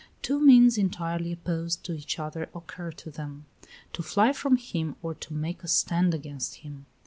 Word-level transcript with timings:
Two 0.23 0.39
means 0.39 0.79
entirely 0.79 1.31
opposed 1.31 1.83
to 1.83 1.93
each 1.93 2.17
other 2.17 2.49
occur 2.55 2.91
to 2.93 3.11
them 3.11 3.45
to 3.93 4.01
fly 4.01 4.33
from 4.33 4.55
him 4.57 4.95
or 5.03 5.13
to 5.13 5.31
make 5.35 5.63
a 5.63 5.67
stand 5.67 6.15
against 6.15 6.55
him. 6.65 6.87